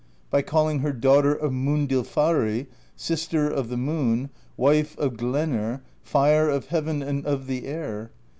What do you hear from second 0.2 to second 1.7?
By calling her Daughter of